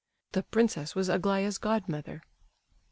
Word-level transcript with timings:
The 0.31 0.41
princess 0.41 0.95
was 0.95 1.09
Aglaya's 1.09 1.59
godmother. 1.59 2.23